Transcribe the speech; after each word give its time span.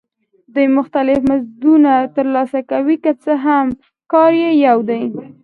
دوی 0.53 0.67
مختلف 0.77 1.19
مزدونه 1.29 1.93
ترلاسه 2.15 2.59
کوي 2.71 2.95
که 3.03 3.11
څه 3.23 3.33
هم 3.45 3.65
کار 4.11 4.31
یې 4.43 4.51
یو 4.65 4.79
دی 4.89 5.01